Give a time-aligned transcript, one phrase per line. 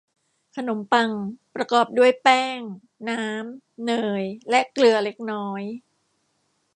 [0.55, 1.11] ขนมปัง
[1.55, 2.59] ประกอบด้วยแป้ง
[3.09, 5.63] น้ำ เนย และเกลือเล็กน้อย